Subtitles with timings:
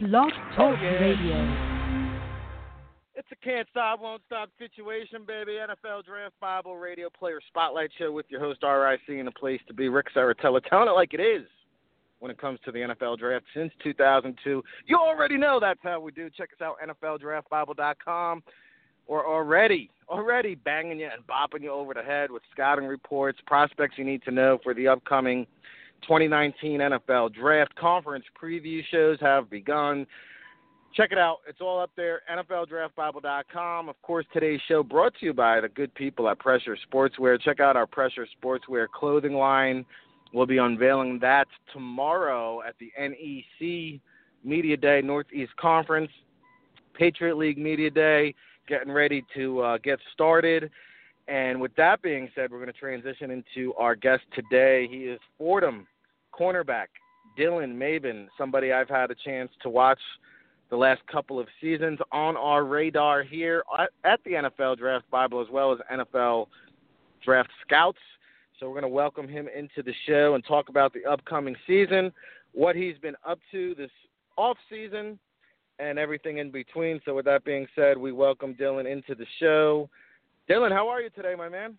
[0.00, 1.84] Blog Talk Radio.
[3.14, 5.52] It's a can't stop, won't stop situation, baby.
[5.52, 9.74] NFL Draft Bible Radio Player Spotlight Show with your host RIC and the place to
[9.74, 11.46] be, Ric Serritella, telling it like it is
[12.18, 14.62] when it comes to the NFL Draft since 2002.
[14.86, 16.28] You already know that's how we do.
[16.28, 18.42] Check us out, NFLDraftBible.com.
[19.06, 23.98] Or already, already banging you and bopping you over the head with scouting reports, prospects
[23.98, 25.46] you need to know for the upcoming
[26.06, 27.74] 2019 NFL Draft.
[27.76, 30.06] Conference preview shows have begun.
[30.94, 31.38] Check it out.
[31.48, 33.88] It's all up there, NFLDraftBible.com.
[33.88, 37.40] Of course, today's show brought to you by the good people at Pressure Sportswear.
[37.40, 39.84] Check out our Pressure Sportswear clothing line.
[40.32, 44.00] We'll be unveiling that tomorrow at the NEC
[44.44, 46.10] Media Day Northeast Conference,
[46.92, 48.34] Patriot League Media Day,
[48.68, 50.70] getting ready to uh, get started.
[51.26, 54.86] And with that being said, we're going to transition into our guest today.
[54.88, 55.88] He is Fordham
[56.38, 56.86] cornerback
[57.38, 59.98] Dylan Mabin, somebody I've had a chance to watch
[60.70, 63.64] the last couple of seasons on our radar here
[64.04, 66.46] at the NFL Draft Bible as well as NFL
[67.24, 67.98] Draft Scouts.
[68.58, 72.12] So we're going to welcome him into the show and talk about the upcoming season,
[72.52, 73.90] what he's been up to this
[74.36, 75.18] off season,
[75.78, 77.00] and everything in between.
[77.04, 79.88] So with that being said, we welcome Dylan into the show.
[80.48, 81.76] Dylan, how are you today, my man?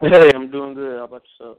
[0.00, 0.98] Hey, I'm doing good.
[0.98, 1.58] How about yourself?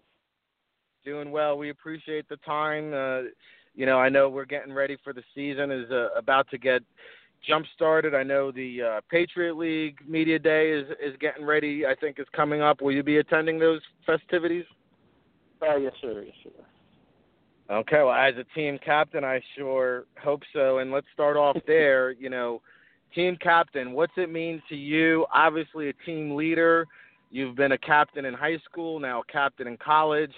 [1.05, 1.57] Doing well.
[1.57, 2.93] We appreciate the time.
[2.93, 3.29] Uh,
[3.73, 6.81] you know, I know we're getting ready for the season is uh, about to get
[7.47, 8.13] jump started.
[8.13, 11.85] I know the uh, Patriot League Media Day is is getting ready.
[11.85, 12.81] I think is coming up.
[12.81, 14.65] Will you be attending those festivities?
[15.61, 16.23] Uh, yes, sir.
[16.25, 17.73] Yes, sir.
[17.73, 18.03] Okay.
[18.03, 20.79] Well, as a team captain, I sure hope so.
[20.79, 22.11] And let's start off there.
[22.11, 22.61] You know,
[23.15, 23.93] team captain.
[23.93, 25.25] What's it mean to you?
[25.33, 26.85] Obviously, a team leader.
[27.31, 30.33] You've been a captain in high school, now a captain in college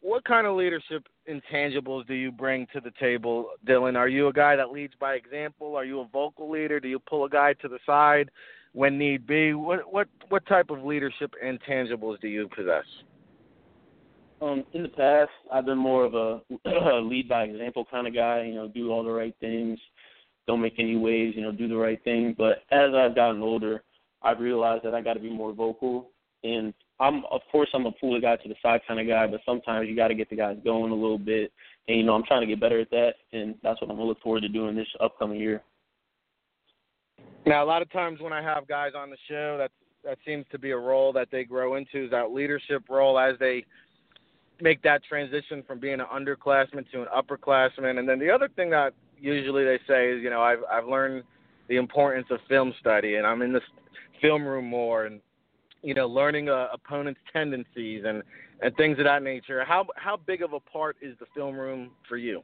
[0.00, 3.96] what kind of leadership intangibles do you bring to the table, Dylan?
[3.96, 5.74] Are you a guy that leads by example?
[5.74, 6.80] Are you a vocal leader?
[6.80, 8.30] Do you pull a guy to the side
[8.72, 9.54] when need be?
[9.54, 12.84] What what what type of leadership intangibles do you possess?
[14.42, 16.40] Um, in the past, I've been more of a
[17.00, 18.44] lead by example kind of guy.
[18.44, 19.78] You know, do all the right things,
[20.46, 21.34] don't make any waves.
[21.36, 22.34] You know, do the right thing.
[22.36, 23.82] But as I've gotten older,
[24.22, 26.10] I've realized that I got to be more vocal
[26.44, 29.26] and I'm of course I'm a pull the guy to the side kind of guy,
[29.26, 31.52] but sometimes you got to get the guys going a little bit.
[31.88, 34.08] And you know I'm trying to get better at that, and that's what I'm gonna
[34.08, 35.62] look forward to doing this upcoming year.
[37.46, 39.70] Now, a lot of times when I have guys on the show, that
[40.04, 43.38] that seems to be a role that they grow into is that leadership role as
[43.38, 43.64] they
[44.60, 47.98] make that transition from being an underclassman to an upperclassman.
[47.98, 51.24] And then the other thing that usually they say is, you know, I've I've learned
[51.68, 53.62] the importance of film study, and I'm in this
[54.20, 55.20] film room more, and
[55.82, 58.22] you know, learning a opponent's tendencies and
[58.62, 59.64] and things of that nature.
[59.64, 62.42] How how big of a part is the film room for you?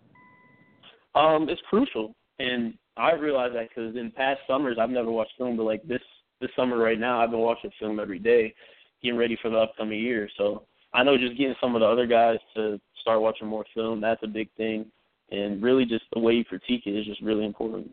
[1.15, 5.57] Um, it's crucial, and I realize that because in past summers I've never watched film,
[5.57, 6.03] but like this
[6.41, 8.55] this summer right now I've been watching film every day,
[9.03, 10.29] getting ready for the upcoming year.
[10.37, 14.01] So I know just getting some of the other guys to start watching more film
[14.01, 14.87] that's a big thing,
[15.31, 17.91] and really just the way you critique it is just really important.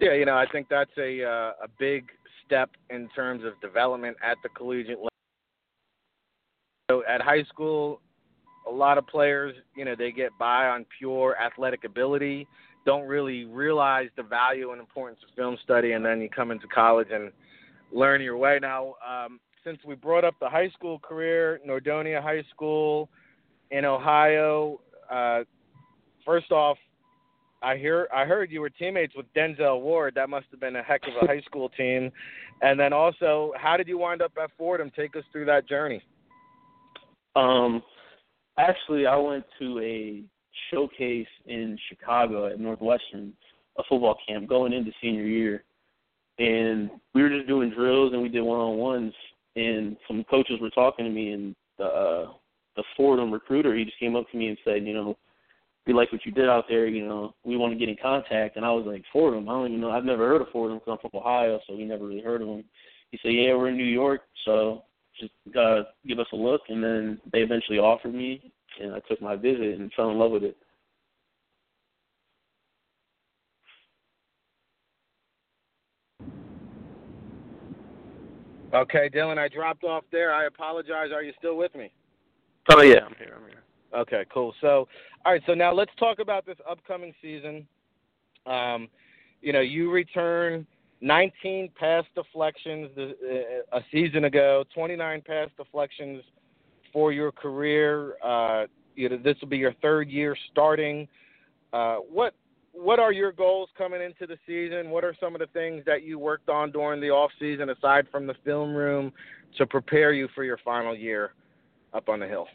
[0.00, 2.04] Yeah, you know, I think that's a uh, a big
[2.44, 5.08] step in terms of development at the collegiate level.
[6.90, 8.00] So at high school,
[8.68, 12.46] a lot of players, you know, they get by on pure athletic ability,
[12.84, 16.66] don't really realize the value and importance of film study, and then you come into
[16.68, 17.30] college and
[17.92, 18.58] learn your way.
[18.60, 23.08] Now, um, since we brought up the high school career, Nordonia High School
[23.70, 24.80] in Ohio,
[25.10, 25.42] uh,
[26.24, 26.76] first off,
[27.62, 30.14] I hear I heard you were teammates with Denzel Ward.
[30.16, 32.10] That must have been a heck of a high school team.
[32.60, 34.90] And then also, how did you wind up at Fordham?
[34.94, 36.02] Take us through that journey.
[37.36, 37.82] Um,
[38.58, 40.22] actually, I went to a
[40.70, 43.32] showcase in Chicago at Northwestern,
[43.78, 45.64] a football camp going into senior year,
[46.38, 49.14] and we were just doing drills and we did one on ones.
[49.54, 52.32] And some coaches were talking to me, and the uh,
[52.74, 55.16] the Fordham recruiter he just came up to me and said, you know
[55.86, 56.86] we like what you did out there.
[56.86, 58.56] You know, we want to get in contact.
[58.56, 59.48] And I was like, Fordham?
[59.48, 59.90] I don't even know.
[59.90, 62.48] I've never heard of Fordham because I'm from Ohio, so we never really heard of
[62.48, 62.64] them.
[63.10, 64.84] He said, yeah, we're in New York, so
[65.20, 66.62] just uh, give us a look.
[66.68, 70.30] And then they eventually offered me, and I took my visit and fell in love
[70.30, 70.56] with it.
[78.74, 80.32] Okay, Dylan, I dropped off there.
[80.32, 81.10] I apologize.
[81.12, 81.92] Are you still with me?
[82.70, 83.34] Oh yeah, I'm here.
[83.36, 83.62] I'm here.
[83.94, 84.54] Okay, cool.
[84.60, 84.88] So,
[85.24, 85.42] all right.
[85.46, 87.66] So now let's talk about this upcoming season.
[88.46, 88.88] Um,
[89.42, 90.66] you know, you return
[91.00, 96.22] 19 pass deflections uh, a season ago, 29 pass deflections
[96.92, 98.14] for your career.
[98.24, 101.08] Uh, you know, this will be your third year starting.
[101.72, 102.34] uh, what
[102.74, 104.90] what are your goals coming into the season?
[104.90, 108.06] What are some of the things that you worked on during the off season, aside
[108.10, 109.12] from the film room,
[109.58, 111.34] to prepare you for your final year
[111.92, 112.46] up on the hill?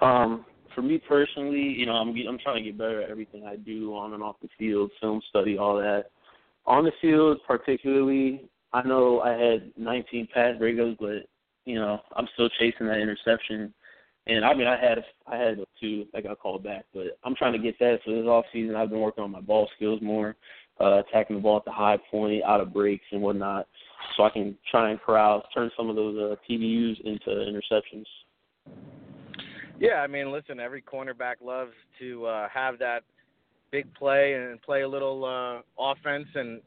[0.00, 0.44] Um,
[0.74, 3.94] for me personally, you know, I'm I'm trying to get better at everything I do
[3.94, 6.06] on and off the field, film study, all that.
[6.66, 11.28] On the field, particularly, I know I had 19 pass breakups, but
[11.64, 13.72] you know, I'm still chasing that interception.
[14.26, 17.52] And I mean, I had I had two that got called back, but I'm trying
[17.52, 18.00] to get that.
[18.04, 20.36] So this off season, I've been working on my ball skills more,
[20.80, 23.66] uh, attacking the ball at the high point, out of breaks and whatnot,
[24.16, 28.04] so I can try and corral, turn some of those uh, TDUs into interceptions.
[29.78, 33.02] Yeah, I mean, listen, every cornerback loves to uh, have that
[33.70, 36.60] big play and play a little uh, offense and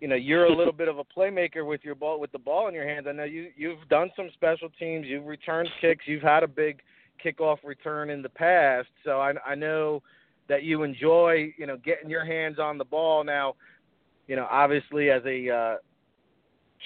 [0.00, 2.68] you know you're a little bit of a playmaker with your ball with the ball
[2.68, 3.06] in your hands.
[3.08, 6.80] I know you you've done some special teams, you've returned kicks, you've had a big
[7.24, 8.88] kickoff return in the past.
[9.04, 10.02] So I, I know
[10.48, 13.24] that you enjoy, you know, getting your hands on the ball.
[13.24, 13.54] Now,
[14.26, 15.76] you know, obviously as a uh,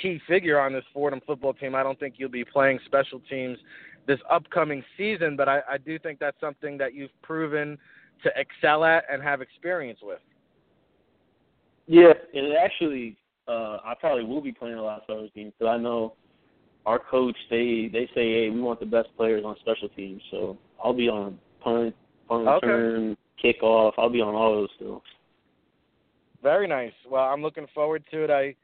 [0.02, 3.58] key figure on this Fordham football team, I don't think you'll be playing special teams
[4.06, 7.78] this upcoming season, but I, I do think that's something that you've proven
[8.22, 10.18] to excel at and have experience with.
[11.86, 13.16] Yeah, and actually,
[13.48, 16.14] uh, I probably will be playing a lot of special teams because I know
[16.86, 20.58] our coach they they say hey we want the best players on special teams so
[20.82, 21.94] I'll be on punt
[22.28, 22.66] punt okay.
[22.66, 25.02] return kickoff I'll be on all those still.
[26.42, 26.92] Very nice.
[27.10, 28.30] Well, I'm looking forward to it.
[28.30, 28.54] I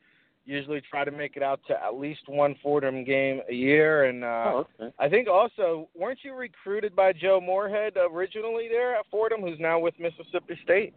[0.50, 4.24] usually try to make it out to at least one Fordham game a year, and
[4.24, 4.92] uh, oh, okay.
[4.98, 9.78] I think also weren't you recruited by Joe Moorhead originally there at Fordham, who's now
[9.78, 10.94] with Mississippi State?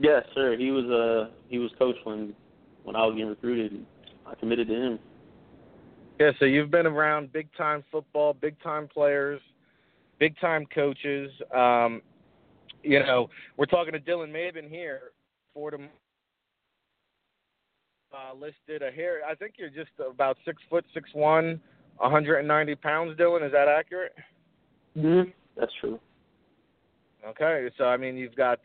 [0.00, 0.56] Yes, sir.
[0.58, 2.34] He was uh he was coach when
[2.84, 3.84] when I was getting recruited.
[4.26, 4.98] I committed to him.
[6.18, 9.40] Yeah, so you've been around big time football, big time players,
[10.18, 11.30] big time coaches.
[11.54, 12.00] Um,
[12.82, 15.12] you know, we're talking to Dylan Mabin here,
[15.54, 15.88] Fordham
[18.12, 19.20] uh, listed a hair.
[19.28, 21.60] I think you're just about six foot six one,
[21.98, 23.18] 190 pounds.
[23.18, 24.14] Dylan, is that accurate?
[24.96, 25.30] Mm-hmm.
[25.58, 25.98] That's true.
[27.26, 28.58] Okay, so I mean, you've got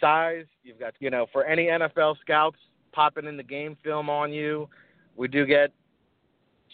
[0.00, 0.46] size.
[0.64, 2.58] You've got you know, for any NFL scouts
[2.92, 4.68] popping in the game film on you,
[5.16, 5.72] we do get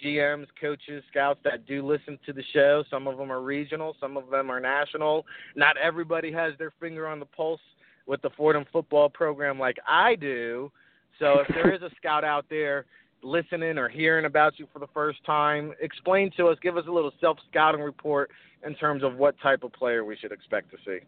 [0.04, 2.84] GMs, coaches, scouts that do listen to the show.
[2.90, 5.26] Some of them are regional, some of them are national.
[5.56, 7.60] Not everybody has their finger on the pulse
[8.06, 10.72] with the Fordham football program like I do.
[11.18, 12.86] So if there is a scout out there
[13.22, 16.90] listening or hearing about you for the first time, explain to us, give us a
[16.90, 18.30] little self scouting report
[18.64, 20.98] in terms of what type of player we should expect to see.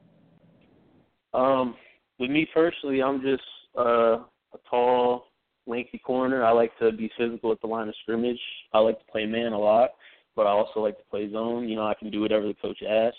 [1.32, 1.76] Um,
[2.18, 3.42] with me personally, I'm just
[3.78, 4.18] uh,
[4.52, 5.26] a tall,
[5.66, 6.44] lanky corner.
[6.44, 8.40] I like to be physical at the line of scrimmage.
[8.72, 9.90] I like to play man a lot,
[10.34, 11.68] but I also like to play zone.
[11.68, 13.18] You know, I can do whatever the coach asks.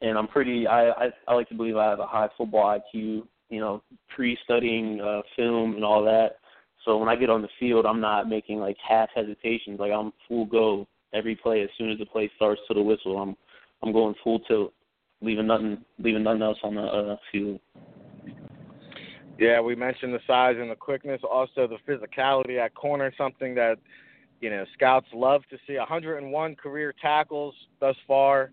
[0.00, 0.66] And I'm pretty.
[0.66, 3.22] I I, I like to believe I have a high football IQ.
[3.54, 3.82] You know,
[4.14, 6.38] pre-studying uh, film and all that.
[6.84, 9.80] So when I get on the field, I'm not making like half hesitations.
[9.80, 11.62] Like I'm full go every play.
[11.62, 13.36] As soon as the play starts to the whistle, I'm
[13.82, 14.72] I'm going full tilt,
[15.22, 17.60] leaving nothing leaving nothing else on the uh, field.
[19.38, 23.78] Yeah, we mentioned the size and the quickness, also the physicality at corner, something that
[24.40, 25.76] you know scouts love to see.
[25.76, 28.52] 101 career tackles thus far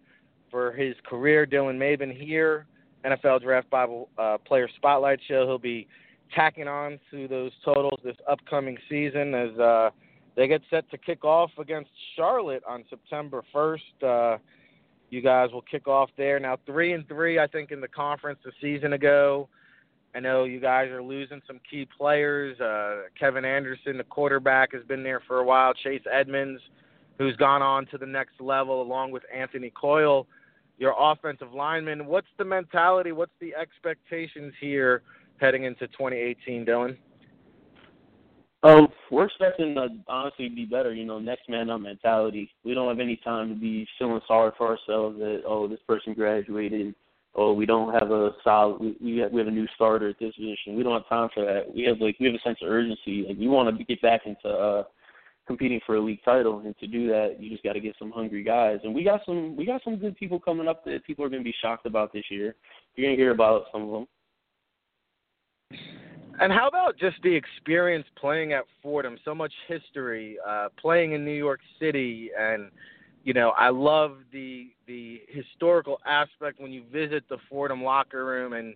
[0.50, 1.46] for his career.
[1.46, 2.66] Dylan Mabin here,
[3.06, 5.46] NFL Draft Bible uh, Player Spotlight Show.
[5.46, 5.88] He'll be
[6.36, 9.90] tacking on to those totals this upcoming season as uh,
[10.36, 13.80] they get set to kick off against Charlotte on September 1st.
[14.04, 14.38] Uh,
[15.10, 18.40] you guys will kick off there now, three and three, I think, in the conference
[18.46, 19.50] a season ago.
[20.16, 22.60] I know you guys are losing some key players.
[22.60, 25.74] Uh, Kevin Anderson, the quarterback, has been there for a while.
[25.74, 26.62] Chase Edmonds,
[27.18, 30.28] who's gone on to the next level, along with Anthony Coyle,
[30.82, 32.08] your offensive lineman.
[32.08, 33.12] What's the mentality?
[33.12, 35.04] What's the expectations here
[35.38, 36.98] heading into 2018, Dylan?
[38.64, 40.94] Um, we're expecting to honestly be better.
[40.94, 42.52] You know, next man up mentality.
[42.64, 46.14] We don't have any time to be feeling sorry for ourselves that oh this person
[46.14, 46.94] graduated
[47.36, 50.76] oh, we don't have a solid, we we have a new starter at this position.
[50.76, 51.74] We don't have time for that.
[51.74, 53.26] We have like we have a sense of urgency.
[53.28, 54.84] Like we want to get back into uh
[55.52, 58.12] competing for a league title, and to do that, you just got to get some
[58.12, 58.80] hungry guys.
[58.84, 61.42] And we got some we got some good people coming up that people are going
[61.42, 62.56] to be shocked about this year.
[62.96, 64.08] You're going to hear about some of them.
[66.40, 69.18] And how about just the experience playing at Fordham?
[69.26, 72.72] So much history, uh, playing in New York City, and
[73.24, 78.54] you know, I love the the historical aspect when you visit the Fordham locker room
[78.54, 78.76] and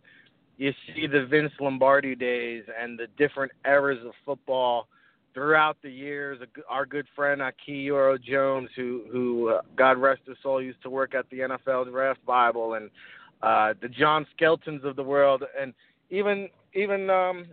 [0.58, 4.88] you see the Vince Lombardi days and the different eras of football
[5.36, 6.40] throughout the years.
[6.68, 11.14] Our good friend Akioro Jones, who who uh, God rest his soul, used to work
[11.14, 12.90] at the NFL Draft Bible, and
[13.44, 15.76] uh, the John Skeltons of the world, and
[16.10, 17.46] even even um,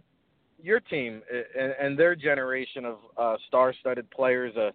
[0.62, 1.20] your team
[1.58, 4.56] and, and their generation of uh, star-studded players.
[4.56, 4.70] Uh,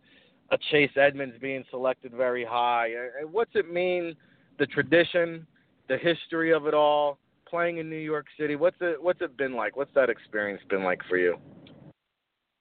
[0.49, 2.93] a Chase Edmonds being selected very high.
[2.93, 4.15] Uh, what's it mean?
[4.59, 5.45] The tradition,
[5.89, 8.55] the history of it all, playing in New York City.
[8.55, 9.75] What's it What's it been like?
[9.75, 11.37] What's that experience been like for you?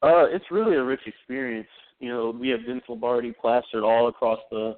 [0.03, 1.69] Uh, it's really a rich experience.
[1.99, 4.77] You know, we have Vince Lombardi plastered all across the,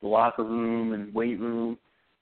[0.00, 1.76] the locker room and weight room,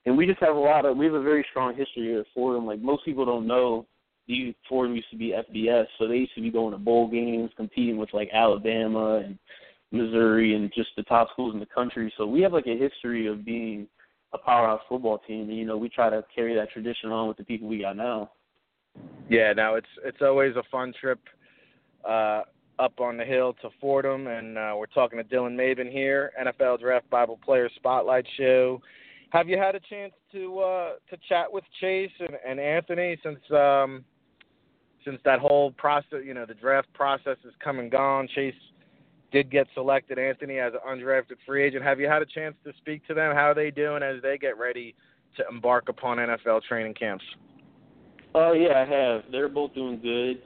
[0.04, 0.96] and we just have a lot of.
[0.96, 2.66] We have a very strong history here at Fordham.
[2.66, 3.86] Like most people don't know,
[4.26, 7.50] the Fordham used to be FBS, so they used to be going to bowl games,
[7.56, 9.38] competing with like Alabama and
[9.92, 12.12] Missouri and just the top schools in the country.
[12.16, 13.86] So we have like a history of being
[14.32, 17.36] a powerhouse football team, and you know we try to carry that tradition on with
[17.36, 18.30] the people we got now.
[19.30, 21.20] Yeah, now it's it's always a fun trip
[22.04, 22.42] uh,
[22.78, 26.80] up on the hill to Fordham, and uh, we're talking to Dylan Mabin here, NFL
[26.80, 28.80] Draft Bible Player Spotlight Show.
[29.30, 33.38] Have you had a chance to uh, to chat with Chase and, and Anthony since
[33.50, 34.04] um,
[35.04, 38.28] since that whole process, you know, the draft process is come and gone?
[38.34, 38.54] Chase
[39.32, 41.84] did get selected, Anthony, as an undrafted free agent.
[41.84, 43.34] Have you had a chance to speak to them?
[43.34, 44.94] How are they doing as they get ready
[45.36, 47.24] to embark upon NFL training camps?
[48.34, 49.22] Oh uh, yeah, I have.
[49.30, 50.42] They're both doing good.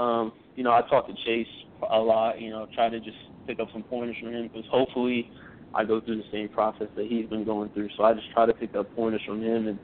[0.00, 1.46] Um, you know, I talk to Chase
[1.90, 2.40] a lot.
[2.40, 3.16] You know, try to just
[3.46, 5.30] pick up some pointers from him because hopefully
[5.74, 7.88] I go through the same process that he's been going through.
[7.96, 9.78] So I just try to pick up pointers from him and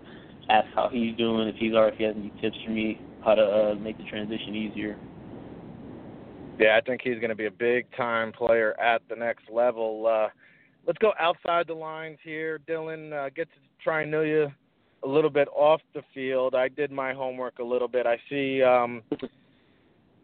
[0.49, 3.35] ask how he's doing, if he's alright, if he has any tips for me, how
[3.35, 4.97] to uh, make the transition easier.
[6.59, 10.07] Yeah, I think he's going to be a big time player at the next level.
[10.07, 10.29] Uh,
[10.87, 13.13] let's go outside the lines here, Dylan.
[13.13, 14.49] Uh, get to try and know you
[15.03, 16.55] a little bit off the field.
[16.55, 18.07] I did my homework a little bit.
[18.07, 19.03] I see um,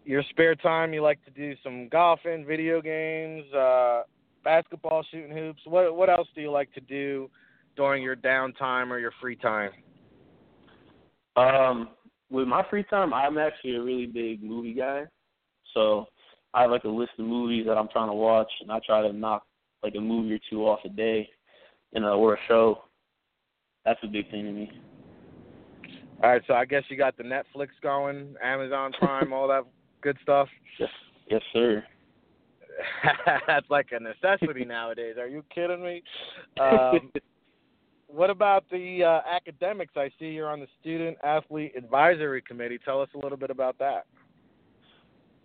[0.05, 0.93] your spare time.
[0.93, 4.03] You like to do some golfing, video games, uh,
[4.45, 5.63] basketball, shooting hoops.
[5.65, 7.31] What what else do you like to do
[7.77, 9.71] during your downtime or your free time?
[11.37, 11.91] Um,
[12.31, 15.05] with my free time, I'm actually a really big movie guy.
[15.75, 16.07] So
[16.55, 19.03] I have like a list of movies that I'm trying to watch, and I try
[19.03, 19.45] to knock
[19.83, 21.29] like a movie or two off a day,
[21.93, 22.83] you know, or a show.
[23.85, 24.71] That's a big thing to me.
[26.23, 29.65] All right, so I guess you got the Netflix going, Amazon Prime, all that
[30.03, 30.49] good stuff.
[30.79, 30.91] Yes,
[31.31, 31.85] yes, sir.
[33.47, 35.17] That's like a necessity nowadays.
[35.19, 36.03] Are you kidding me?
[36.61, 37.11] Um,
[38.09, 39.95] what about the uh, academics?
[39.97, 42.79] I see you're on the Student Athlete Advisory Committee.
[42.85, 44.07] Tell us a little bit about that.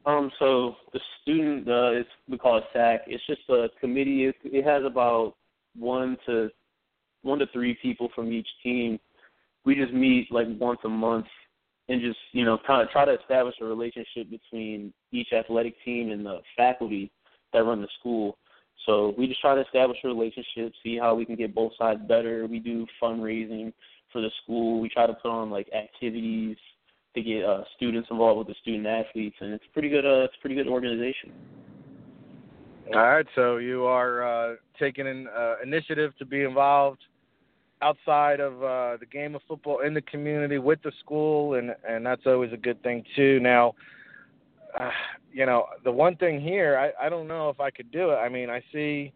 [0.05, 3.01] Um, so the student, uh, it's, we call it SAC.
[3.07, 4.25] It's just a committee.
[4.25, 5.35] It, it has about
[5.77, 6.49] one to
[7.23, 8.99] one to three people from each team.
[9.65, 11.25] We just meet like once a month
[11.89, 16.11] and just you know kind of try to establish a relationship between each athletic team
[16.11, 17.11] and the faculty
[17.53, 18.37] that run the school.
[18.85, 21.99] So we just try to establish a relationship, see how we can get both sides
[22.07, 22.45] better.
[22.47, 23.73] We do fundraising
[24.11, 24.79] for the school.
[24.79, 26.57] We try to put on like activities
[27.15, 30.05] to get uh, students involved with the student athletes, and it's pretty good.
[30.05, 31.31] Uh, it's a pretty good organization.
[32.93, 37.01] All right, so you are uh, taking an uh, initiative to be involved
[37.81, 42.05] outside of uh, the game of football in the community with the school, and and
[42.05, 43.39] that's always a good thing too.
[43.39, 43.75] Now,
[44.79, 44.89] uh,
[45.31, 48.15] you know, the one thing here, I I don't know if I could do it.
[48.15, 49.13] I mean, I see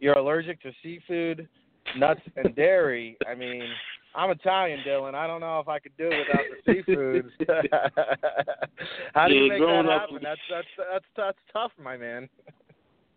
[0.00, 1.48] you're allergic to seafood,
[1.96, 3.16] nuts, and dairy.
[3.28, 3.62] I mean,
[4.14, 5.14] I'm Italian, Dylan.
[5.14, 7.30] I don't know if I could do it without the seafoods.
[9.14, 10.18] How do you make that happen?
[10.22, 12.28] That's that's that's that's tough, my man.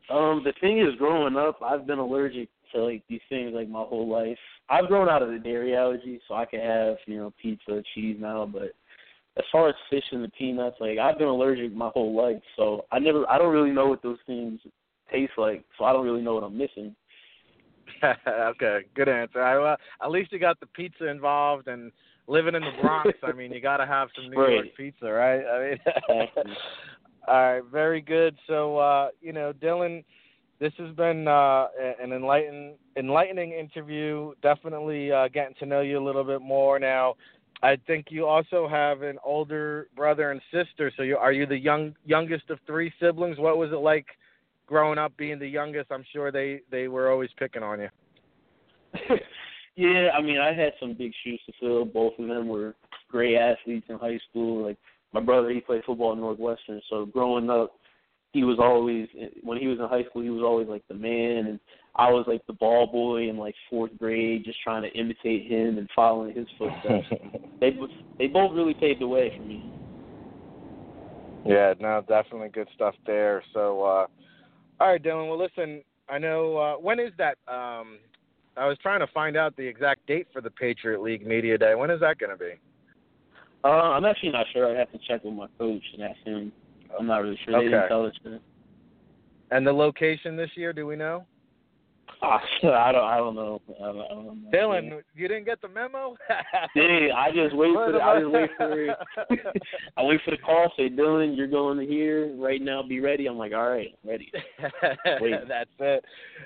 [0.10, 3.84] Um, the thing is, growing up, I've been allergic to like these things like my
[3.84, 4.38] whole life.
[4.70, 8.18] I've grown out of the dairy allergy, so I can have you know pizza, cheese
[8.20, 8.46] now.
[8.46, 8.74] But
[9.38, 12.86] as far as fish and the peanuts, like I've been allergic my whole life, so
[12.92, 14.60] I never, I don't really know what those things
[15.12, 16.96] taste like, so I don't really know what I'm missing.
[18.28, 19.42] okay, good answer.
[19.42, 21.92] I, uh, at least you got the pizza involved, and
[22.28, 24.54] living in the Bronx, I mean, you got to have some New right.
[24.54, 25.44] York pizza, right?
[25.46, 25.78] I mean,
[27.28, 28.38] all right, very good.
[28.48, 30.04] So, uh, you know, Dylan,
[30.60, 31.68] this has been uh,
[32.02, 34.34] an enlighten, enlightening interview.
[34.42, 37.16] Definitely uh, getting to know you a little bit more now.
[37.64, 40.92] I think you also have an older brother and sister.
[40.96, 43.38] So, you, are you the young youngest of three siblings?
[43.40, 44.06] What was it like?
[44.68, 47.90] growing up being the youngest, I'm sure they they were always picking on you.
[49.76, 51.86] yeah, I mean, I had some big shoes to fill.
[51.86, 52.76] Both of them were
[53.10, 54.68] great athletes in high school.
[54.68, 54.78] Like
[55.14, 56.82] my brother, he played football at Northwestern.
[56.90, 57.72] So growing up,
[58.34, 59.08] he was always
[59.44, 61.60] when he was in high school, he was always like the man, and
[61.96, 65.78] I was like the ball boy in like fourth grade, just trying to imitate him
[65.78, 67.08] and following his footsteps.
[67.60, 67.72] they
[68.18, 69.72] they both really paved the way for me.
[71.46, 73.44] Yeah, no, definitely good stuff there.
[73.54, 74.08] So uh
[74.80, 75.28] all right, Dylan.
[75.28, 77.98] Well, listen, I know uh, when is that um,
[78.56, 81.74] I was trying to find out the exact date for the Patriot League Media Day.
[81.74, 82.54] When is that going to be?
[83.64, 84.74] Uh, I'm actually not sure.
[84.74, 86.52] I have to check with my coach and ask him.
[86.98, 87.54] I'm not really sure.
[87.54, 87.70] They Okay.
[87.70, 88.40] didn't tell us that.
[89.52, 91.26] And the location this year, do we know?
[92.22, 93.04] Ah, I don't.
[93.04, 93.62] I don't know.
[93.80, 94.50] I don't, I don't know.
[94.52, 96.16] Dylan, you didn't get the memo?
[96.76, 97.92] Dang, I just wait for.
[97.92, 98.96] The, I just wait for.
[99.98, 100.72] I wait for the call.
[100.76, 102.82] Say, Dylan, you're going to here right now.
[102.82, 103.28] Be ready.
[103.28, 104.32] I'm like, all right, ready.
[105.22, 105.48] Wait.
[105.48, 106.06] That's it.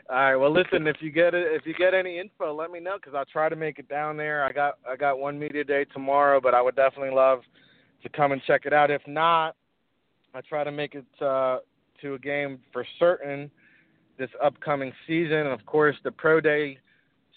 [0.10, 0.36] All right.
[0.36, 0.88] Well, listen.
[0.88, 3.48] If you get it, if you get any info, let me know because I'll try
[3.48, 4.44] to make it down there.
[4.44, 7.42] I got I got one media day tomorrow, but I would definitely love
[8.04, 8.92] to come and check it out.
[8.92, 9.56] If not,
[10.34, 11.60] I try to make it uh,
[12.02, 13.52] to a game for certain
[14.18, 15.38] this upcoming season.
[15.38, 16.78] And of course, the pro day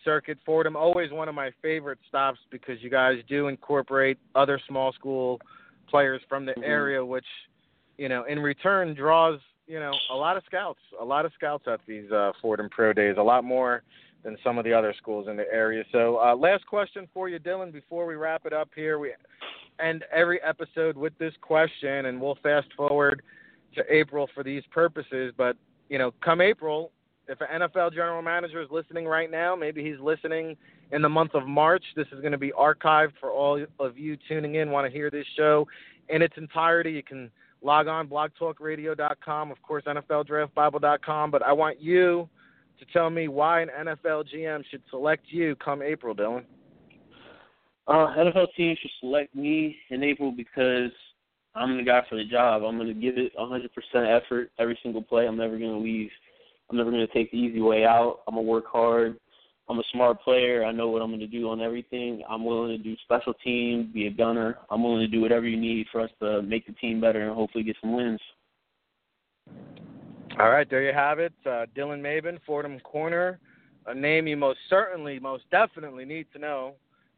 [0.04, 4.92] circuit Fordham always one of my favorite stops because you guys do incorporate other small
[4.92, 5.40] school
[5.88, 6.64] players from the Mhm.
[6.64, 7.26] area, which
[7.96, 11.66] you know in return draws you know a lot of scouts, a lot of scouts
[11.66, 13.82] at these uh, Fordham pro days, a lot more
[14.22, 15.84] than some of the other schools in the area.
[15.92, 18.98] So, uh, last question for you, Dylan, before we wrap it up here.
[18.98, 19.12] We
[19.80, 23.22] end every episode with this question, and we'll fast forward
[23.74, 25.32] to April for these purposes.
[25.36, 25.56] But
[25.88, 26.92] you know, come April,
[27.28, 30.56] if an NFL general manager is listening right now, maybe he's listening
[30.92, 31.84] in the month of March.
[31.96, 35.10] This is going to be archived for all of you tuning in, want to hear
[35.10, 35.66] this show
[36.08, 36.92] in its entirety.
[36.92, 37.30] You can
[37.62, 41.30] log on blogtalkradio.com, of course, NFLDraftBible.com.
[41.30, 42.28] But I want you
[42.78, 46.44] to tell me why an NFL GM should select you come April, Dylan.
[47.86, 50.90] Uh, NFL teams should select me in April because
[51.54, 52.62] I'm the guy for the job.
[52.62, 55.26] I'm going to give it 100% effort every single play.
[55.26, 56.10] I'm never going to leave.
[56.70, 58.20] I'm never going to take the easy way out.
[58.26, 59.16] I'm going to work hard.
[59.68, 60.64] I'm a smart player.
[60.64, 62.22] I know what I'm going to do on everything.
[62.28, 64.58] I'm willing to do special team, be a gunner.
[64.70, 67.34] I'm willing to do whatever you need for us to make the team better and
[67.34, 68.20] hopefully get some wins.
[70.38, 71.32] All right, there you have it.
[71.46, 73.38] Uh, Dylan Mabin, Fordham Corner,
[73.86, 76.74] a name you most certainly, most definitely need to know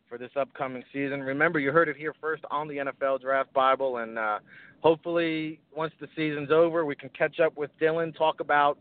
[0.08, 1.22] for this upcoming season.
[1.22, 4.38] Remember, you heard it here first on the NFL Draft Bible, and uh,
[4.80, 8.78] hopefully, once the season's over, we can catch up with Dylan, talk about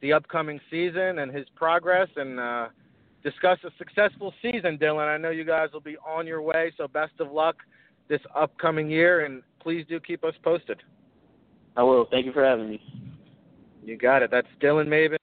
[0.00, 2.68] the upcoming season and his progress, and uh,
[3.22, 4.78] discuss a successful season.
[4.78, 7.56] Dylan, I know you guys will be on your way, so best of luck
[8.08, 10.82] this upcoming year, and please do keep us posted.
[11.76, 12.06] I will.
[12.10, 12.80] Thank you for having me.
[13.82, 14.30] You got it.
[14.30, 15.16] That's Dylan Mabin.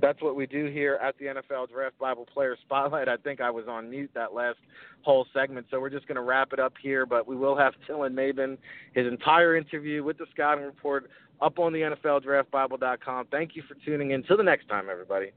[0.00, 3.08] That's what we do here at the NFL Draft Bible Player Spotlight.
[3.08, 4.58] I think I was on mute that last
[5.02, 7.06] whole segment, so we're just going to wrap it up here.
[7.06, 8.58] But we will have Dylan Mabin,
[8.94, 11.10] his entire interview with the scouting report
[11.40, 13.26] up on the NFLDraftBible.com.
[13.30, 14.22] Thank you for tuning in.
[14.22, 15.32] Till the next time, everybody.